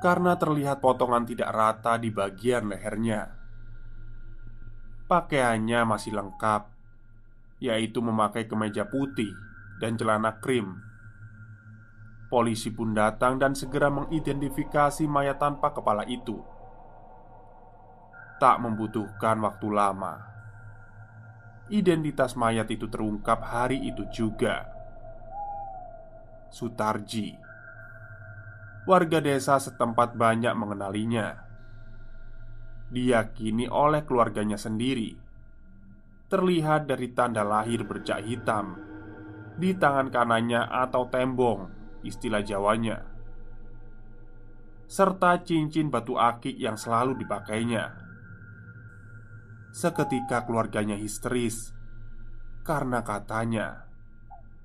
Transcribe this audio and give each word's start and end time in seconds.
Karena 0.00 0.40
terlihat 0.40 0.80
potongan 0.80 1.28
tidak 1.28 1.52
rata 1.52 2.00
di 2.00 2.08
bagian 2.08 2.72
lehernya. 2.72 3.28
Pakaiannya 5.04 5.80
masih 5.84 6.16
lengkap 6.16 6.79
yaitu 7.60 8.00
memakai 8.00 8.48
kemeja 8.48 8.88
putih 8.88 9.30
dan 9.78 9.94
celana 10.00 10.40
krim. 10.40 10.80
Polisi 12.32 12.72
pun 12.72 12.96
datang 12.96 13.36
dan 13.36 13.52
segera 13.52 13.92
mengidentifikasi 13.92 15.04
mayat 15.04 15.36
tanpa 15.36 15.76
kepala 15.76 16.08
itu. 16.08 16.40
Tak 18.40 18.56
membutuhkan 18.64 19.36
waktu 19.44 19.68
lama, 19.68 20.24
identitas 21.68 22.32
mayat 22.32 22.72
itu 22.72 22.88
terungkap 22.88 23.44
hari 23.44 23.76
itu 23.84 24.08
juga. 24.08 24.64
Sutarji, 26.48 27.36
warga 28.88 29.20
desa 29.20 29.60
setempat 29.60 30.16
banyak 30.16 30.54
mengenalinya. 30.56 31.44
Diyakini 32.90 33.68
oleh 33.70 34.02
keluarganya 34.02 34.58
sendiri 34.58 35.29
terlihat 36.30 36.86
dari 36.86 37.10
tanda 37.10 37.42
lahir 37.42 37.82
bercak 37.82 38.22
hitam 38.22 38.78
di 39.58 39.74
tangan 39.74 40.14
kanannya 40.14 40.62
atau 40.62 41.10
tembong, 41.10 41.66
istilah 42.06 42.40
Jawanya, 42.40 43.02
serta 44.86 45.42
cincin 45.42 45.90
batu 45.90 46.14
akik 46.14 46.54
yang 46.54 46.78
selalu 46.78 47.18
dipakainya. 47.18 47.98
Seketika 49.74 50.46
keluarganya 50.46 50.94
histeris 50.94 51.74
karena 52.62 53.02
katanya 53.02 53.90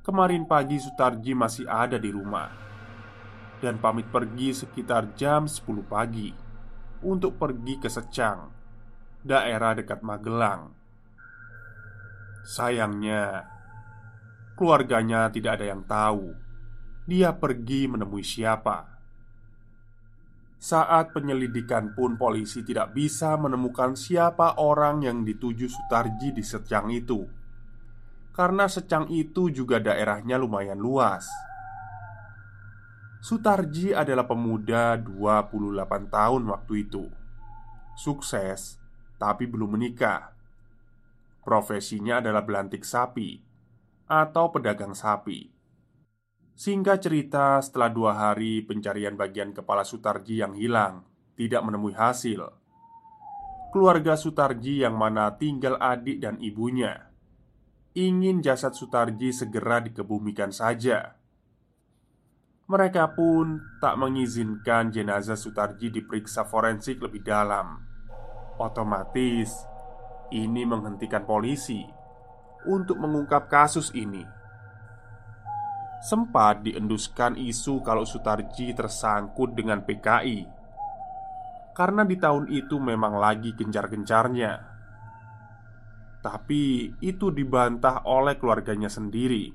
kemarin 0.06 0.46
pagi 0.46 0.78
Sutarji 0.78 1.34
masih 1.34 1.66
ada 1.66 1.98
di 1.98 2.10
rumah 2.14 2.50
dan 3.58 3.82
pamit 3.82 4.06
pergi 4.14 4.54
sekitar 4.54 5.18
jam 5.18 5.50
10 5.50 5.66
pagi 5.86 6.30
untuk 7.06 7.38
pergi 7.38 7.78
ke 7.78 7.90
Secang, 7.90 8.50
daerah 9.22 9.78
dekat 9.78 10.02
Magelang 10.02 10.85
Sayangnya, 12.46 13.42
keluarganya 14.54 15.34
tidak 15.34 15.58
ada 15.58 15.66
yang 15.66 15.82
tahu 15.90 16.46
dia 17.06 17.38
pergi 17.38 17.86
menemui 17.86 18.26
siapa. 18.26 18.98
Saat 20.58 21.14
penyelidikan 21.14 21.94
pun 21.94 22.18
polisi 22.18 22.66
tidak 22.66 22.98
bisa 22.98 23.38
menemukan 23.38 23.94
siapa 23.94 24.58
orang 24.58 25.06
yang 25.06 25.22
dituju 25.22 25.70
Sutarji 25.70 26.34
di 26.34 26.42
Secang 26.42 26.90
itu 26.90 27.22
Karena 28.34 28.66
Secang 28.66 29.06
itu 29.14 29.54
juga 29.54 29.78
daerahnya 29.78 30.42
lumayan 30.42 30.82
luas. 30.82 31.30
Sutarji 33.22 33.94
adalah 33.94 34.26
pemuda 34.26 34.98
28 35.00 36.14
tahun 36.14 36.42
waktu 36.50 36.74
itu. 36.84 37.06
Sukses, 37.96 38.76
tapi 39.16 39.48
belum 39.48 39.80
menikah 39.80 40.35
Profesinya 41.46 42.20
adalah 42.20 42.42
belantik 42.42 42.82
sapi 42.82 43.38
Atau 44.10 44.50
pedagang 44.50 44.98
sapi 44.98 45.54
Singkat 46.58 47.06
cerita, 47.06 47.62
setelah 47.62 47.94
dua 47.94 48.12
hari 48.18 48.66
pencarian 48.66 49.14
bagian 49.14 49.54
kepala 49.54 49.86
Sutarji 49.86 50.42
yang 50.42 50.58
hilang 50.58 51.06
tidak 51.36 51.68
menemui 51.68 51.92
hasil, 51.92 52.48
keluarga 53.76 54.16
Sutarji 54.16 54.88
yang 54.88 54.96
mana 54.96 55.36
tinggal 55.36 55.76
adik 55.84 56.24
dan 56.24 56.40
ibunya 56.40 57.12
ingin 57.96 58.44
jasad 58.44 58.76
Sutarji 58.76 59.32
segera 59.32 59.80
dikebumikan 59.80 60.52
saja. 60.52 61.16
Mereka 62.68 63.16
pun 63.16 63.64
tak 63.80 63.96
mengizinkan 63.96 64.92
jenazah 64.92 65.40
Sutarji 65.40 65.90
diperiksa 65.96 66.44
forensik 66.44 67.00
lebih 67.00 67.24
dalam. 67.24 67.80
Otomatis, 68.60 69.64
ini 70.34 70.66
menghentikan 70.66 71.26
polisi 71.26 71.86
untuk 72.66 72.98
mengungkap 72.98 73.46
kasus 73.50 73.94
ini. 73.94 74.26
Sempat 76.06 76.62
dienduskan 76.62 77.34
isu 77.34 77.82
kalau 77.82 78.06
Sutarji 78.06 78.78
tersangkut 78.78 79.58
dengan 79.58 79.82
PKI 79.82 80.46
Karena 81.76 82.06
di 82.06 82.16
tahun 82.16 82.48
itu 82.54 82.78
memang 82.80 83.20
lagi 83.20 83.52
gencar-gencarnya. 83.52 84.54
Tapi 86.24 86.94
itu 87.04 87.28
dibantah 87.34 88.06
oleh 88.08 88.40
keluarganya 88.40 88.88
sendiri. 88.88 89.52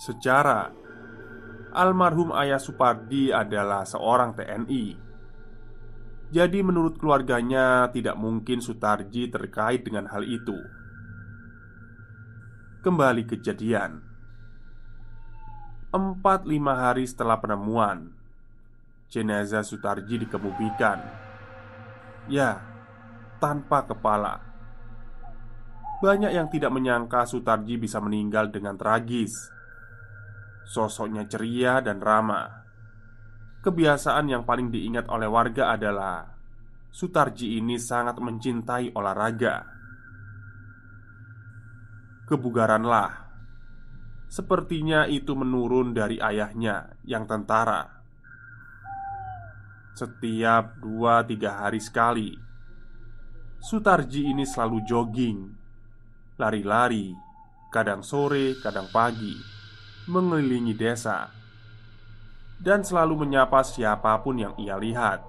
Secara 0.00 0.66
Almarhum 1.70 2.34
ayah 2.34 2.58
Supardi 2.58 3.30
adalah 3.30 3.86
seorang 3.86 4.34
TNI 4.34 5.09
Jadi 6.30 6.62
menurut 6.62 6.94
keluarganya 6.94 7.90
tidak 7.90 8.14
mungkin 8.14 8.62
Sutarji 8.62 9.26
terkait 9.34 9.82
dengan 9.82 10.06
hal 10.06 10.22
itu. 10.22 10.54
Kembali 12.86 13.26
kejadian. 13.26 13.98
Empat 15.90 16.46
lima 16.46 16.78
hari 16.78 17.02
setelah 17.02 17.42
penemuan 17.42 18.14
Jenazah 19.10 19.66
Sutarji 19.66 20.22
dikebumikan 20.22 21.02
Ya, 22.30 22.62
tanpa 23.42 23.82
kepala. 23.90 24.38
Banyak 25.98 26.30
yang 26.30 26.46
tidak 26.46 26.70
menyangka 26.70 27.26
Sutarji 27.26 27.74
bisa 27.74 27.98
meninggal 27.98 28.54
dengan 28.54 28.78
tragis. 28.78 29.34
Sosoknya 30.62 31.26
ceria 31.26 31.82
dan 31.82 31.98
ramah 31.98 32.69
Kebiasaan 33.60 34.32
yang 34.32 34.48
paling 34.48 34.72
diingat 34.72 35.04
oleh 35.12 35.28
warga 35.28 35.76
adalah 35.76 36.24
Sutarji 36.90 37.60
ini 37.60 37.76
sangat 37.76 38.16
mencintai 38.18 38.96
olahraga. 38.96 39.62
Kebugaranlah. 42.24 43.30
Sepertinya 44.32 45.04
itu 45.04 45.36
menurun 45.36 45.92
dari 45.92 46.16
ayahnya 46.18 46.98
yang 47.04 47.28
tentara. 47.28 48.00
Setiap 49.92 50.80
dua 50.80 51.20
tiga 51.26 51.66
hari 51.66 51.82
sekali 51.82 52.32
Sutarji 53.58 54.32
ini 54.32 54.46
selalu 54.46 54.78
jogging 54.86 55.38
Lari-lari 56.38 57.10
Kadang 57.68 58.00
sore, 58.06 58.56
kadang 58.62 58.86
pagi 58.94 59.34
Mengelilingi 60.08 60.78
desa 60.78 61.39
Dan 62.60 62.84
selalu 62.84 63.24
menyapa 63.24 63.64
siapa 63.64 64.20
pun 64.20 64.36
yang 64.36 64.52
ia 64.60 64.76
lihat. 64.76 65.24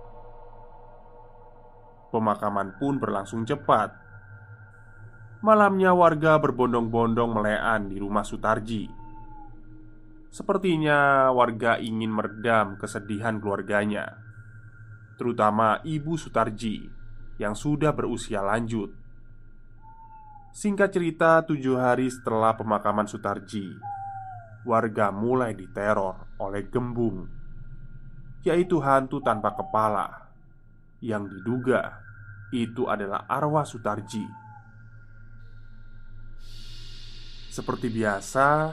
Pemakaman 2.12 2.76
pun 2.76 3.00
berlangsung 3.00 3.48
cepat. 3.48 3.96
Malamnya 5.40 5.96
warga 5.96 6.36
berbondong-bondong 6.44 7.32
melean 7.32 7.88
di 7.88 7.98
rumah 7.98 8.28
Sutarji. 8.28 8.92
Sepertinya 10.32 11.28
warga 11.36 11.76
ingin 11.76 12.08
meredam 12.08 12.80
kesedihan 12.80 13.36
keluarganya 13.44 14.16
Terutama 15.20 15.84
ibu 15.84 16.16
Sutarji 16.16 16.88
Yang 17.36 17.68
sudah 17.68 17.92
berusia 17.92 18.40
lanjut. 18.40 18.96
Singkat 20.56 20.96
cerita, 20.96 21.44
tujuh 21.44 21.76
hari 21.76 22.08
setelah 22.08 22.56
pemakaman 22.56 23.12
Sutarji 23.12 23.76
Warga 24.64 25.12
mulai 25.12 25.52
diteror 25.52 26.31
oleh 26.42 26.66
gembung 26.66 27.30
Yaitu 28.42 28.82
hantu 28.82 29.22
tanpa 29.22 29.54
kepala 29.54 30.34
Yang 30.98 31.38
diduga 31.38 32.02
itu 32.50 32.90
adalah 32.90 33.30
arwah 33.30 33.64
Sutarji 33.64 34.26
Seperti 37.52 37.92
biasa, 37.92 38.72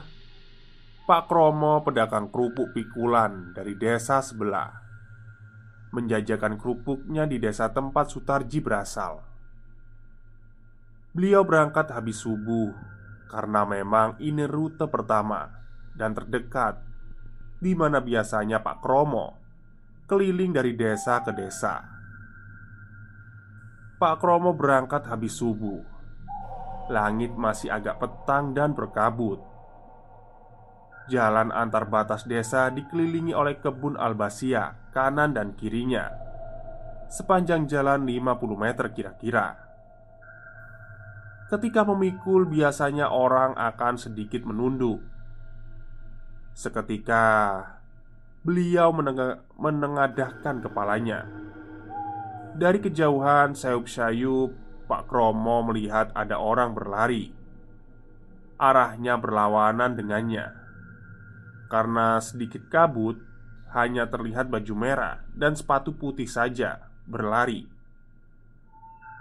Pak 1.02 1.26
Kromo, 1.26 1.82
pedagang 1.82 2.30
kerupuk 2.30 2.70
pikulan 2.70 3.50
dari 3.50 3.74
desa 3.74 4.22
sebelah, 4.22 4.70
menjajakan 5.90 6.54
kerupuknya 6.54 7.26
di 7.26 7.42
desa 7.42 7.74
tempat 7.74 8.06
Sutarji 8.06 8.62
berasal. 8.62 9.18
Beliau 11.10 11.42
berangkat 11.42 11.90
habis 11.90 12.22
subuh 12.22 12.70
karena 13.26 13.66
memang 13.66 14.14
ini 14.22 14.46
rute 14.46 14.86
pertama 14.86 15.50
dan 15.98 16.14
terdekat 16.14 16.78
di 17.58 17.74
mana 17.74 17.98
biasanya 17.98 18.62
Pak 18.62 18.78
Kromo 18.82 19.26
keliling 20.08 20.54
dari 20.54 20.72
desa 20.72 21.20
ke 21.20 21.34
desa. 21.34 21.84
Pak 23.98 24.14
Kromo 24.22 24.54
berangkat 24.54 25.04
habis 25.10 25.36
subuh 25.36 25.98
Langit 26.88 27.36
masih 27.36 27.68
agak 27.68 28.00
petang 28.00 28.56
dan 28.56 28.72
berkabut. 28.72 29.44
Jalan 31.12 31.52
antar 31.52 31.84
batas 31.84 32.24
desa 32.24 32.72
dikelilingi 32.72 33.36
oleh 33.36 33.60
kebun 33.60 34.00
albasia 34.00 34.88
kanan 34.96 35.36
dan 35.36 35.52
kirinya. 35.52 36.08
Sepanjang 37.12 37.68
jalan 37.68 38.08
50 38.08 38.56
meter 38.56 38.86
kira-kira. 38.92 39.56
Ketika 41.48 41.84
memikul, 41.84 42.44
biasanya 42.44 43.08
orang 43.08 43.56
akan 43.56 43.96
sedikit 43.96 44.44
menunduk. 44.44 45.00
Seketika 46.58 47.62
beliau 48.42 48.90
menengadahkan 49.54 50.58
kepalanya. 50.58 51.22
Dari 52.58 52.82
kejauhan, 52.82 53.54
sayup-sayup 53.54 54.50
Pak 54.90 55.06
Kromo 55.06 55.62
melihat 55.70 56.10
ada 56.18 56.42
orang 56.42 56.74
berlari. 56.74 57.30
Arahnya 58.58 59.14
berlawanan 59.22 59.94
dengannya. 59.94 60.50
Karena 61.70 62.18
sedikit 62.18 62.66
kabut, 62.66 63.22
hanya 63.70 64.10
terlihat 64.10 64.50
baju 64.50 64.74
merah 64.74 65.22
dan 65.38 65.54
sepatu 65.54 65.94
putih 65.94 66.26
saja 66.26 66.90
berlari. 67.06 67.70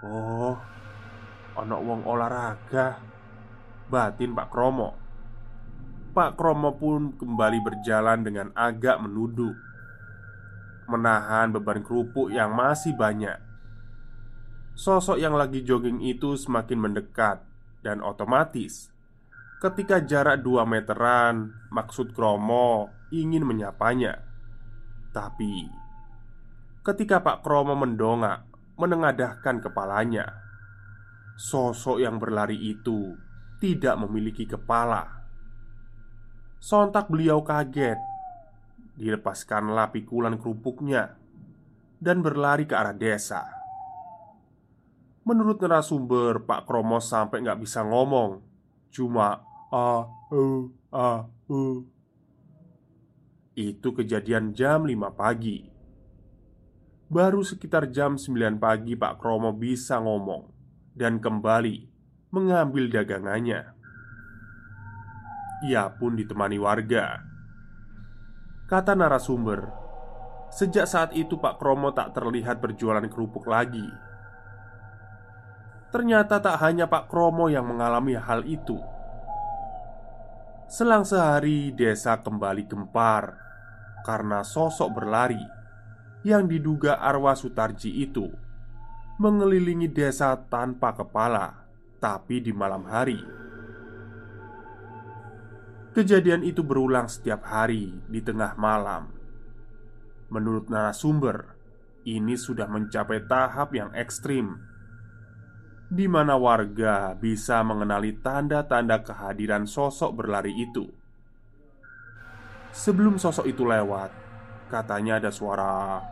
Oh, 0.02 0.58
ono 1.54 1.76
wong 1.86 2.02
olahraga. 2.02 2.98
Batin 3.86 4.34
Pak 4.34 4.50
Kromo. 4.50 5.07
Pak 6.18 6.34
Kromo 6.34 6.74
pun 6.74 7.14
kembali 7.14 7.62
berjalan 7.62 8.26
dengan 8.26 8.50
agak 8.58 8.98
menunduk 8.98 9.54
Menahan 10.90 11.54
beban 11.54 11.78
kerupuk 11.86 12.34
yang 12.34 12.58
masih 12.58 12.98
banyak. 12.98 13.38
Sosok 14.74 15.14
yang 15.14 15.38
lagi 15.38 15.62
jogging 15.62 16.02
itu 16.02 16.34
semakin 16.34 16.90
mendekat 16.90 17.46
Dan 17.86 18.02
otomatis 18.02 18.90
Ketika 19.62 20.02
jarak 20.02 20.42
2 20.42 20.66
meteran 20.66 21.54
Maksud 21.70 22.10
Kromo 22.10 22.90
ingin 23.14 23.46
menyapanya. 23.46 24.18
Tapi 25.14 25.70
Ketika 26.82 27.22
Pak 27.22 27.46
Kromo 27.46 27.78
mendongak 27.78 28.42
Menengadahkan 28.74 29.62
kepalanya 29.62 30.34
Sosok 31.38 32.02
yang 32.02 32.18
berlari 32.18 32.58
itu 32.58 33.14
Tidak 33.62 33.94
memiliki 34.02 34.50
kepala 34.50 35.17
Sontak 36.58 37.06
beliau 37.06 37.42
kaget. 37.46 37.98
Dilepaskanlah 38.98 39.94
pikulan 39.94 40.42
kerupuknya 40.42 41.14
Dan 42.02 42.18
berlari 42.22 42.66
ke 42.66 42.74
arah 42.74 42.94
desa. 42.94 43.46
Menurut 45.22 45.58
narasumber, 45.62 46.42
Pak 46.42 46.66
Kromo 46.66 46.98
sampai 46.98 47.42
nggak 47.42 47.58
bisa 47.62 47.82
ngomong. 47.82 48.42
Cuma 48.90 49.42
a 49.70 50.06
u 50.34 50.72
a 50.90 51.26
u 51.50 51.84
Itu 53.58 53.90
kejadian 53.90 54.54
jam 54.54 54.86
5 54.86 55.10
pagi. 55.14 55.66
Baru 57.10 57.42
sekitar 57.42 57.90
jam 57.90 58.14
9 58.20 58.60
pagi 58.60 58.92
Pak 58.92 59.16
Kromo 59.16 59.56
bisa 59.56 59.96
ngomong 59.96 60.44
Dan 60.92 61.24
kembali 61.24 61.88
mengambil 62.28 62.92
dagangannya 62.92 63.77
Ia 65.66 65.90
pun 65.90 66.14
ditemani 66.14 66.54
warga. 66.54 67.18
Kata 68.70 68.94
narasumber 68.94 69.66
Sejak 70.54 70.86
saat 70.86 71.10
itu 71.18 71.34
Pak 71.36 71.58
Kromo 71.58 71.90
tak 71.90 72.14
terlihat 72.14 72.62
berjualan 72.62 73.04
kerupuk 73.10 73.44
lagi. 73.50 73.84
Ternyata 75.90 76.38
tak 76.38 76.62
hanya 76.62 76.86
Pak 76.86 77.10
Kromo 77.10 77.50
yang 77.50 77.66
mengalami 77.66 78.14
hal 78.14 78.46
itu. 78.46 78.78
Selang 80.68 81.08
sehari 81.08 81.72
desa 81.72 82.20
kembali 82.20 82.68
gempar 82.68 83.40
Karena 84.04 84.44
sosok 84.44 85.00
berlari 85.00 85.40
Yang 86.28 86.44
diduga 86.60 87.00
arwah 87.00 87.32
Sutarji 87.32 88.04
itu 88.04 88.28
Mengelilingi 89.16 89.88
desa 89.88 90.36
tanpa 90.36 90.92
kepala 90.92 91.64
Tapi 91.96 92.44
di 92.44 92.52
malam 92.52 92.84
hari 92.84 93.47
Kejadian 95.88 96.44
itu 96.44 96.60
berulang 96.60 97.08
setiap 97.08 97.48
hari 97.48 97.96
di 98.12 98.20
tengah 98.20 98.52
malam. 98.60 99.08
Menurut 100.28 100.68
narasumber, 100.68 101.56
ini 102.04 102.36
sudah 102.36 102.68
mencapai 102.68 103.24
tahap 103.24 103.72
yang 103.72 103.88
ekstrim, 103.96 104.60
di 105.88 106.04
mana 106.04 106.36
warga 106.36 107.16
bisa 107.16 107.64
mengenali 107.64 108.20
tanda-tanda 108.20 109.00
kehadiran 109.00 109.64
sosok 109.64 110.20
berlari 110.20 110.52
itu. 110.52 110.84
Sebelum 112.76 113.16
sosok 113.16 113.48
itu 113.48 113.64
lewat, 113.64 114.12
katanya 114.68 115.16
ada 115.16 115.32
suara 115.32 116.04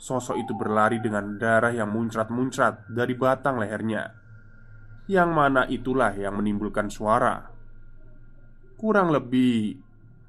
Sosok 0.00 0.40
itu 0.40 0.56
berlari 0.56 1.04
dengan 1.04 1.36
darah 1.36 1.68
yang 1.68 1.92
muncrat-muncrat 1.92 2.88
dari 2.88 3.12
batang 3.12 3.60
lehernya 3.60 4.27
yang 5.08 5.32
mana 5.32 5.64
itulah 5.72 6.12
yang 6.12 6.36
menimbulkan 6.36 6.92
suara. 6.92 7.48
Kurang 8.76 9.08
lebih, 9.08 9.80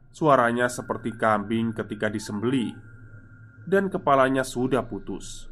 suaranya 0.09 0.71
seperti 0.71 1.13
kambing 1.19 1.75
ketika 1.75 2.07
disembeli, 2.07 2.71
dan 3.67 3.91
kepalanya 3.91 4.41
sudah 4.41 4.87
putus. 4.87 5.51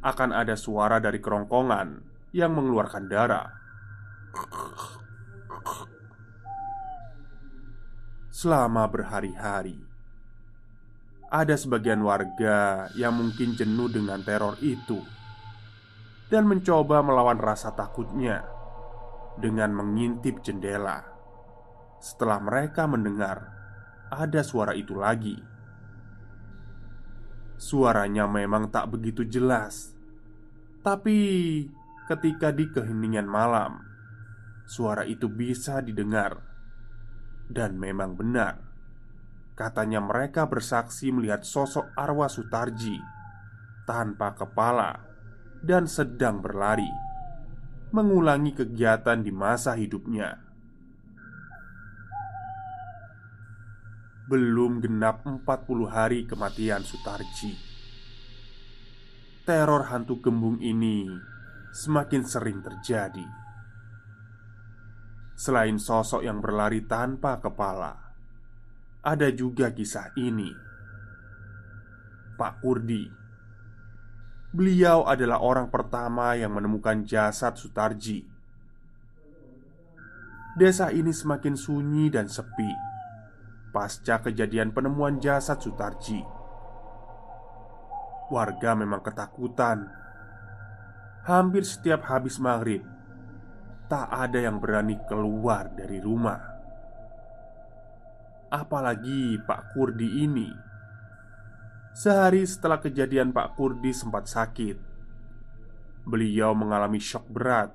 Akan 0.00 0.30
ada 0.30 0.54
suara 0.54 1.02
dari 1.02 1.18
kerongkongan 1.18 1.88
yang 2.30 2.54
mengeluarkan 2.54 3.04
darah. 3.10 3.50
Selama 8.32 8.86
berhari-hari, 8.88 9.78
ada 11.28 11.54
sebagian 11.58 12.00
warga 12.06 12.86
yang 12.94 13.18
mungkin 13.18 13.54
jenuh 13.58 13.90
dengan 13.90 14.22
teror 14.24 14.56
itu 14.62 15.21
dan 16.32 16.48
mencoba 16.48 17.04
melawan 17.04 17.36
rasa 17.36 17.76
takutnya 17.76 18.40
dengan 19.36 19.76
mengintip 19.76 20.40
jendela. 20.40 21.04
Setelah 22.00 22.40
mereka 22.40 22.88
mendengar 22.88 23.52
ada 24.08 24.40
suara 24.40 24.72
itu 24.72 24.96
lagi, 24.96 25.36
suaranya 27.60 28.24
memang 28.24 28.72
tak 28.72 28.96
begitu 28.96 29.28
jelas, 29.28 29.92
tapi 30.80 31.20
ketika 32.08 32.48
di 32.48 32.64
keheningan 32.72 33.28
malam, 33.28 33.84
suara 34.64 35.04
itu 35.04 35.28
bisa 35.28 35.84
didengar, 35.84 36.40
dan 37.52 37.76
memang 37.76 38.16
benar. 38.16 38.56
Katanya, 39.52 40.00
mereka 40.00 40.48
bersaksi 40.48 41.12
melihat 41.12 41.44
sosok 41.44 41.92
arwah 41.92 42.32
Sutarji 42.32 42.96
tanpa 43.84 44.32
kepala 44.32 45.11
dan 45.62 45.86
sedang 45.86 46.42
berlari, 46.42 46.90
mengulangi 47.94 48.50
kegiatan 48.50 49.22
di 49.22 49.30
masa 49.30 49.78
hidupnya. 49.78 50.42
Belum 54.26 54.82
genap 54.82 55.26
40 55.26 55.44
hari 55.90 56.24
kematian 56.24 56.80
Sutarji 56.86 57.52
Teror 59.44 59.90
hantu 59.90 60.22
gembung 60.22 60.62
ini 60.62 61.04
semakin 61.74 62.22
sering 62.22 62.62
terjadi 62.62 63.26
Selain 65.36 65.74
sosok 65.76 66.22
yang 66.22 66.38
berlari 66.38 66.86
tanpa 66.86 67.42
kepala 67.42 68.14
Ada 69.04 69.34
juga 69.34 69.74
kisah 69.74 70.14
ini 70.16 70.48
Pak 72.38 72.62
Kurdi 72.62 73.21
Beliau 74.52 75.08
adalah 75.08 75.40
orang 75.40 75.72
pertama 75.72 76.36
yang 76.36 76.52
menemukan 76.52 77.08
jasad 77.08 77.56
Sutarji. 77.56 78.28
Desa 80.60 80.92
ini 80.92 81.08
semakin 81.08 81.56
sunyi 81.56 82.12
dan 82.12 82.28
sepi 82.28 82.92
pasca 83.72 84.20
kejadian 84.20 84.70
penemuan 84.76 85.16
jasad 85.16 85.56
Sutarji. 85.58 86.20
Warga 88.28 88.76
memang 88.76 89.00
ketakutan. 89.00 89.88
Hampir 91.24 91.64
setiap 91.64 92.04
habis 92.12 92.36
maghrib, 92.36 92.84
tak 93.88 94.12
ada 94.12 94.36
yang 94.36 94.60
berani 94.60 95.00
keluar 95.08 95.72
dari 95.72 95.96
rumah. 95.96 96.40
Apalagi 98.52 99.40
Pak 99.40 99.72
Kurdi 99.72 100.28
ini 100.28 100.71
Sehari 101.92 102.40
setelah 102.48 102.80
kejadian 102.80 103.36
Pak 103.36 103.52
Kurdi 103.52 103.92
sempat 103.92 104.24
sakit. 104.24 104.80
Beliau 106.08 106.56
mengalami 106.56 106.96
shock 106.96 107.28
berat. 107.28 107.68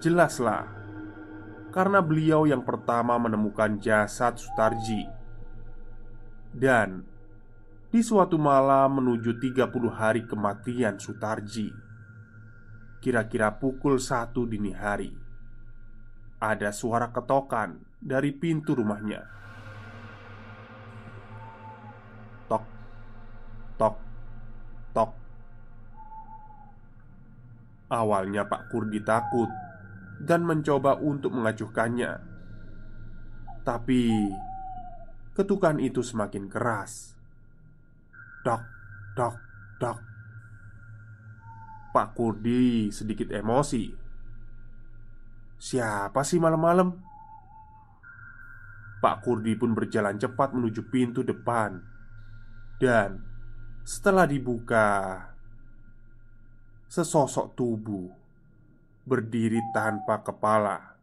Jelaslah 0.00 0.64
Karena 1.68 2.00
beliau 2.00 2.48
yang 2.48 2.64
pertama 2.64 3.20
menemukan 3.20 3.76
jasad 3.76 4.40
Sutarji. 4.40 5.04
Dan 6.48 7.04
Di 7.92 8.00
suatu 8.00 8.40
malam 8.40 9.04
menuju 9.04 9.36
30 9.36 9.68
hari 9.92 10.24
kematian 10.24 10.96
Sutarji. 10.96 11.68
Kira-kira 13.04 13.52
pukul 13.60 14.00
satu 14.00 14.48
dini 14.48 14.72
hari 14.72 15.12
Ada 16.40 16.72
suara 16.72 17.12
ketokan 17.12 17.84
dari 18.00 18.32
pintu 18.32 18.72
rumahnya 18.72 19.28
Tok, 23.78 23.96
tok. 24.90 25.10
Awalnya 27.88 28.44
Pak 28.50 28.68
Kurdi 28.74 29.00
takut 29.06 29.46
dan 30.18 30.42
mencoba 30.42 30.98
untuk 30.98 31.30
mengacuhkannya. 31.30 32.18
Tapi 33.62 34.02
ketukan 35.38 35.78
itu 35.78 36.02
semakin 36.02 36.50
keras. 36.50 37.14
Dok, 38.42 38.62
dok, 39.14 39.36
dok. 39.78 39.98
Pak 41.94 42.08
Kurdi 42.18 42.90
sedikit 42.90 43.30
emosi. 43.30 43.94
Siapa 45.58 46.22
sih 46.26 46.42
malam-malam? 46.42 46.94
Pak 48.98 49.22
Kurdi 49.22 49.54
pun 49.54 49.78
berjalan 49.78 50.18
cepat 50.18 50.50
menuju 50.50 50.90
pintu 50.90 51.22
depan 51.22 51.78
dan 52.82 53.27
setelah 53.88 54.28
dibuka, 54.28 55.16
sesosok 56.92 57.56
tubuh 57.56 58.12
berdiri 59.08 59.64
tanpa 59.72 60.20
kepala 60.20 61.00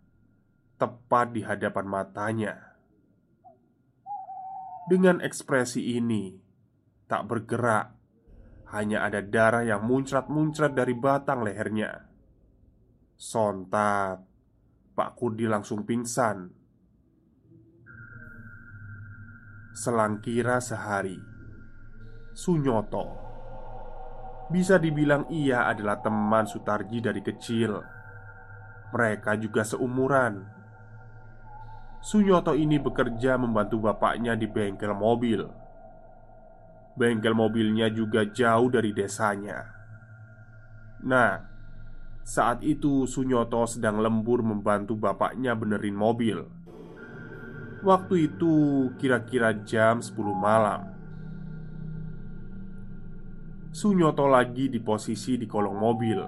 tepat 0.78 1.34
di 1.34 1.42
hadapan 1.42 1.86
matanya. 1.90 2.78
Dengan 4.86 5.18
ekspresi 5.18 5.98
ini, 5.98 6.38
tak 7.10 7.26
bergerak, 7.26 7.90
hanya 8.70 9.02
ada 9.02 9.26
darah 9.26 9.66
yang 9.66 9.82
muncrat-muncrat 9.82 10.78
dari 10.78 10.94
batang 10.94 11.42
lehernya. 11.42 12.06
Sontak, 13.18 14.22
Pak 14.94 15.10
Kurdi 15.18 15.50
langsung 15.50 15.90
pingsan. 15.90 16.54
Selang 19.74 20.22
kira 20.22 20.62
sehari, 20.62 21.35
Sunyoto. 22.36 23.16
Bisa 24.52 24.76
dibilang 24.76 25.24
ia 25.32 25.72
adalah 25.72 26.04
teman 26.04 26.44
Sutarji 26.44 27.00
dari 27.00 27.24
kecil. 27.24 27.80
Mereka 28.92 29.40
juga 29.40 29.64
seumuran. 29.64 30.44
Sunyoto 32.04 32.52
ini 32.52 32.76
bekerja 32.76 33.40
membantu 33.40 33.80
bapaknya 33.80 34.36
di 34.36 34.52
bengkel 34.52 34.92
mobil. 34.92 35.48
Bengkel 37.00 37.32
mobilnya 37.32 37.88
juga 37.88 38.28
jauh 38.28 38.68
dari 38.68 38.92
desanya. 38.92 39.72
Nah, 41.08 41.40
saat 42.20 42.60
itu 42.68 43.08
Sunyoto 43.08 43.64
sedang 43.64 44.04
lembur 44.04 44.44
membantu 44.44 45.00
bapaknya 45.00 45.56
benerin 45.56 45.96
mobil. 45.96 46.44
Waktu 47.80 48.28
itu 48.28 48.54
kira-kira 49.00 49.56
jam 49.64 50.04
10 50.04 50.36
malam 50.36 50.95
Sunyoto 53.76 54.24
lagi 54.32 54.72
di 54.72 54.80
posisi 54.80 55.36
di 55.36 55.44
kolong 55.44 55.76
mobil. 55.76 56.20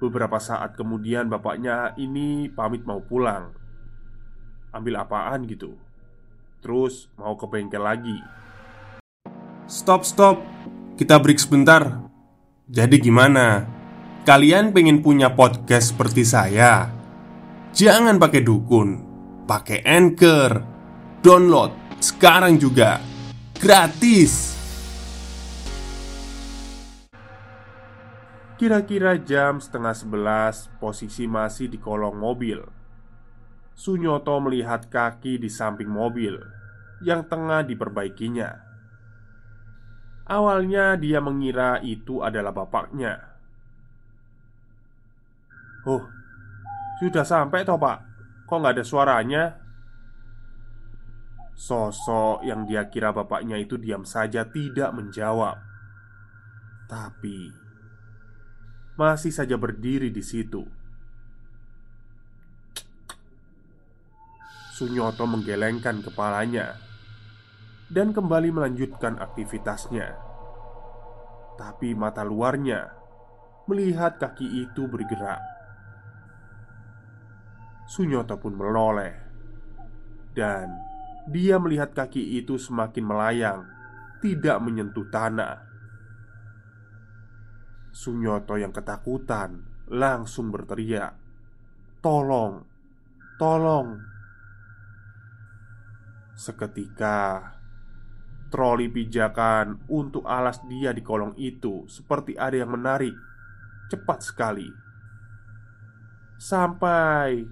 Beberapa 0.00 0.40
saat 0.40 0.72
kemudian 0.72 1.28
bapaknya 1.28 1.92
ini 2.00 2.48
pamit 2.48 2.84
mau 2.88 3.00
pulang 3.04 3.52
Ambil 4.76 5.00
apaan 5.00 5.48
gitu 5.48 5.72
Terus 6.60 7.08
mau 7.16 7.32
ke 7.36 7.48
bengkel 7.48 7.80
lagi 7.80 8.16
Stop, 9.68 10.04
stop. 10.08 10.40
Kita 10.96 11.20
break 11.20 11.40
sebentar. 11.42 12.08
Jadi 12.68 12.96
gimana? 12.96 13.66
Kalian 14.24 14.72
pengen 14.72 15.02
punya 15.04 15.34
podcast 15.34 15.90
seperti 15.90 16.22
saya? 16.22 16.86
Jangan 17.74 18.16
pakai 18.22 18.46
dukun, 18.46 18.88
pakai 19.44 19.82
Anchor. 19.82 20.62
Download 21.20 21.98
sekarang 21.98 22.62
juga. 22.62 23.02
Gratis. 23.58 24.55
Kira-kira 28.56 29.20
jam 29.20 29.60
setengah 29.60 29.92
sebelas 29.92 30.72
Posisi 30.80 31.28
masih 31.28 31.68
di 31.68 31.76
kolong 31.76 32.16
mobil 32.16 32.64
Sunyoto 33.76 34.40
melihat 34.40 34.88
kaki 34.88 35.36
di 35.36 35.52
samping 35.52 35.92
mobil 35.92 36.40
Yang 37.04 37.28
tengah 37.28 37.68
diperbaikinya 37.68 38.48
Awalnya 40.24 40.96
dia 40.96 41.20
mengira 41.20 41.84
itu 41.84 42.24
adalah 42.24 42.56
bapaknya 42.56 43.36
Oh, 45.86 46.02
sudah 46.98 47.22
sampai 47.22 47.62
toh 47.62 47.78
pak? 47.78 48.02
Kok 48.48 48.56
nggak 48.58 48.74
ada 48.74 48.82
suaranya? 48.82 49.44
Sosok 51.54 52.42
yang 52.42 52.64
dia 52.64 52.88
kira 52.88 53.12
bapaknya 53.12 53.60
itu 53.60 53.76
diam 53.76 54.02
saja 54.02 54.48
tidak 54.48 54.90
menjawab 54.96 55.60
Tapi 56.88 57.65
masih 58.96 59.32
saja 59.32 59.60
berdiri 59.60 60.08
di 60.08 60.24
situ. 60.24 60.64
Sunyoto 64.76 65.24
menggelengkan 65.24 66.04
kepalanya 66.04 66.76
dan 67.88 68.12
kembali 68.12 68.52
melanjutkan 68.52 69.16
aktivitasnya. 69.16 70.16
Tapi 71.56 71.96
mata 71.96 72.20
luarnya 72.20 72.92
melihat 73.64 74.20
kaki 74.20 74.68
itu 74.68 74.84
bergerak. 74.84 75.40
Sunyoto 77.86 78.36
pun 78.36 78.52
meloleh, 78.52 79.14
dan 80.34 80.68
dia 81.30 81.56
melihat 81.56 81.94
kaki 81.94 82.36
itu 82.36 82.58
semakin 82.58 83.04
melayang, 83.06 83.60
tidak 84.20 84.58
menyentuh 84.60 85.06
tanah. 85.08 85.62
Sunyoto 87.96 88.60
yang 88.60 88.76
ketakutan 88.76 89.64
langsung 89.88 90.52
berteriak, 90.52 91.16
"Tolong! 92.04 92.60
Tolong!" 93.40 93.96
Seketika 96.36 97.40
troli 98.52 98.92
pijakan 98.92 99.88
untuk 99.88 100.28
alas 100.28 100.60
dia 100.68 100.92
di 100.92 101.00
kolong 101.00 101.40
itu 101.40 101.88
seperti 101.88 102.36
ada 102.36 102.60
yang 102.60 102.76
menarik 102.76 103.16
cepat 103.88 104.20
sekali. 104.20 104.68
Sampai 106.36 107.48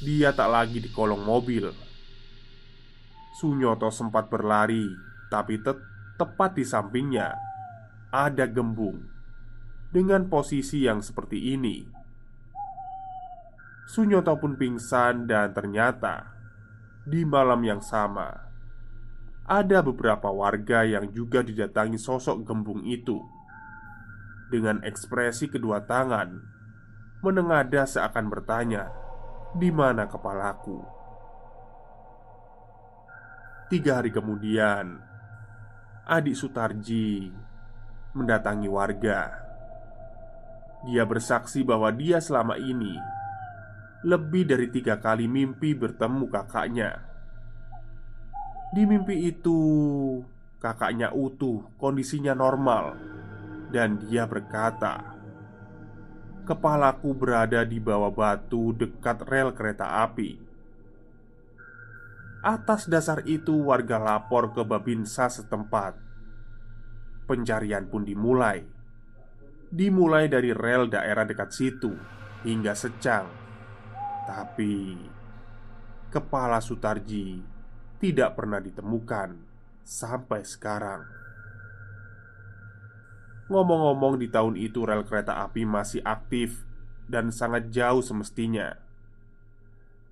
dia 0.00 0.32
tak 0.32 0.48
lagi 0.48 0.80
di 0.80 0.88
kolong 0.88 1.20
mobil. 1.20 1.68
Sunyoto 3.36 3.92
sempat 3.92 4.32
berlari, 4.32 4.88
tapi 5.28 5.60
te 5.60 5.76
tepat 6.16 6.56
di 6.56 6.64
sampingnya 6.64 7.36
ada 8.08 8.48
gembung 8.48 9.13
dengan 9.94 10.26
posisi 10.26 10.82
yang 10.82 10.98
seperti 10.98 11.54
ini. 11.54 11.86
Sunyoto 13.86 14.34
pun 14.42 14.58
pingsan 14.58 15.30
dan 15.30 15.54
ternyata 15.54 16.34
di 17.06 17.22
malam 17.22 17.62
yang 17.62 17.78
sama 17.78 18.32
ada 19.46 19.84
beberapa 19.84 20.34
warga 20.34 20.82
yang 20.82 21.14
juga 21.14 21.46
didatangi 21.46 22.00
sosok 22.00 22.42
gembung 22.42 22.82
itu 22.82 23.22
dengan 24.50 24.82
ekspresi 24.82 25.46
kedua 25.46 25.84
tangan 25.84 26.42
menengada 27.22 27.86
seakan 27.86 28.26
bertanya, 28.32 28.90
"Di 29.54 29.70
mana 29.70 30.10
kepalaku?" 30.10 30.82
Tiga 33.68 34.00
hari 34.02 34.10
kemudian, 34.10 34.98
adik 36.08 36.34
Sutarji 36.34 37.30
mendatangi 38.16 38.68
warga 38.68 39.43
dia 40.84 41.08
bersaksi 41.08 41.64
bahwa 41.64 41.88
dia 41.90 42.20
selama 42.20 42.60
ini 42.60 43.00
lebih 44.04 44.44
dari 44.44 44.68
tiga 44.68 45.00
kali 45.00 45.24
mimpi 45.24 45.72
bertemu 45.72 46.28
kakaknya. 46.28 47.00
Di 48.76 48.84
mimpi 48.84 49.32
itu, 49.32 49.58
kakaknya 50.60 51.08
utuh, 51.16 51.64
kondisinya 51.80 52.36
normal, 52.36 53.00
dan 53.72 53.96
dia 54.04 54.28
berkata, 54.28 55.16
"Kepalaku 56.44 57.16
berada 57.16 57.64
di 57.64 57.80
bawah 57.80 58.12
batu 58.12 58.76
dekat 58.76 59.24
rel 59.24 59.56
kereta 59.56 60.04
api." 60.04 60.36
Atas 62.44 62.84
dasar 62.84 63.24
itu, 63.24 63.56
warga 63.56 63.96
lapor 63.96 64.52
ke 64.52 64.60
Babinsa 64.68 65.32
setempat. 65.32 65.96
Pencarian 67.24 67.88
pun 67.88 68.04
dimulai 68.04 68.73
dimulai 69.74 70.30
dari 70.30 70.54
rel 70.54 70.86
daerah 70.86 71.26
dekat 71.26 71.50
situ 71.50 71.90
hingga 72.46 72.78
Secang. 72.78 73.26
Tapi 74.22 74.94
kepala 76.14 76.62
Sutarji 76.62 77.42
tidak 77.98 78.38
pernah 78.38 78.62
ditemukan 78.62 79.34
sampai 79.82 80.46
sekarang. 80.46 81.02
Ngomong-ngomong, 83.50 84.16
di 84.16 84.30
tahun 84.30 84.56
itu 84.56 84.86
rel 84.86 85.04
kereta 85.04 85.42
api 85.42 85.66
masih 85.68 86.00
aktif 86.06 86.64
dan 87.10 87.28
sangat 87.34 87.68
jauh 87.68 88.00
semestinya. 88.00 88.78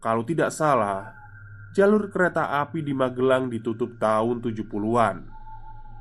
Kalau 0.02 0.26
tidak 0.26 0.52
salah, 0.52 1.16
jalur 1.72 2.10
kereta 2.12 2.60
api 2.60 2.84
di 2.84 2.92
Magelang 2.92 3.48
ditutup 3.48 3.96
tahun 3.96 4.42
70-an. 4.44 5.30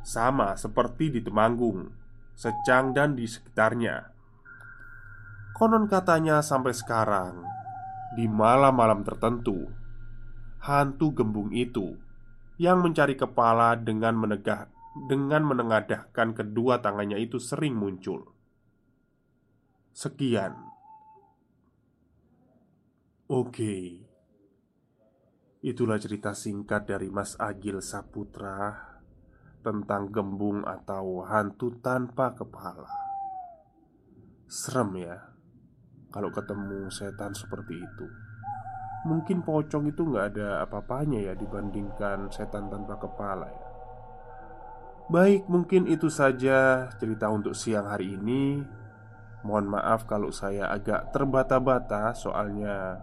Sama 0.02 0.58
seperti 0.58 1.13
di 1.13 1.21
Temanggung 1.21 2.01
Secang 2.36 2.96
dan 2.96 3.13
di 3.13 3.28
sekitarnya. 3.28 4.12
Konon 5.56 5.86
katanya 5.86 6.41
sampai 6.41 6.74
sekarang 6.74 7.46
di 8.17 8.28
malam-malam 8.28 9.06
tertentu 9.08 9.72
hantu 10.62 11.10
gembung 11.15 11.50
itu 11.50 11.98
yang 12.62 12.86
mencari 12.86 13.17
kepala 13.17 13.74
dengan 13.74 14.13
menegah 14.13 14.70
dengan 15.08 15.48
menengadahkan 15.48 16.36
kedua 16.36 16.84
tangannya 16.84 17.17
itu 17.17 17.39
sering 17.39 17.74
muncul. 17.74 18.28
Sekian. 19.96 20.54
Oke. 23.32 24.04
Itulah 25.63 25.98
cerita 26.02 26.36
singkat 26.36 26.89
dari 26.89 27.08
Mas 27.08 27.39
Agil 27.39 27.80
Saputra 27.80 28.91
tentang 29.62 30.10
gembung 30.10 30.65
atau 30.65 31.26
hantu 31.26 31.78
tanpa 31.80 32.34
kepala. 32.34 32.89
Serem 34.52 34.97
ya 35.00 35.17
kalau 36.12 36.30
ketemu 36.30 36.91
setan 36.91 37.32
seperti 37.32 37.80
itu. 37.80 38.06
Mungkin 39.08 39.41
pocong 39.41 39.89
itu 39.89 40.06
nggak 40.06 40.38
ada 40.38 40.62
apa-apanya 40.62 41.32
ya 41.32 41.34
dibandingkan 41.34 42.30
setan 42.30 42.69
tanpa 42.69 43.02
kepala 43.02 43.50
ya. 43.50 43.67
Baik, 45.10 45.50
mungkin 45.50 45.89
itu 45.89 46.08
saja 46.08 46.88
cerita 46.95 47.28
untuk 47.28 47.58
siang 47.58 47.89
hari 47.89 48.15
ini. 48.15 48.62
Mohon 49.41 49.76
maaf 49.76 50.06
kalau 50.06 50.30
saya 50.30 50.69
agak 50.69 51.10
terbata-bata 51.10 52.13
soalnya 52.13 53.02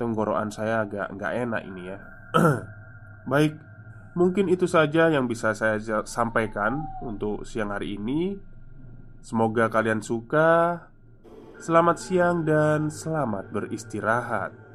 tenggorokan 0.00 0.48
saya 0.48 0.88
agak 0.88 1.12
nggak 1.12 1.32
enak 1.44 1.62
ini 1.68 1.82
ya. 1.92 1.98
Baik, 3.30 3.54
Mungkin 4.20 4.52
itu 4.52 4.68
saja 4.68 5.08
yang 5.08 5.24
bisa 5.24 5.56
saya 5.56 5.80
sampaikan 6.04 6.84
untuk 7.00 7.48
siang 7.48 7.72
hari 7.72 7.96
ini. 7.96 8.36
Semoga 9.24 9.72
kalian 9.72 10.04
suka. 10.04 10.76
Selamat 11.56 11.96
siang 11.96 12.44
dan 12.44 12.92
selamat 12.92 13.48
beristirahat. 13.48 14.69